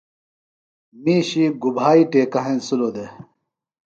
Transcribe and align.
مِیشی 1.03 1.45
گُبھائی 1.61 2.03
ٹیکہ 2.11 2.39
ہنسِلوۡ 2.45 2.93
دےۡ؟ 2.95 3.11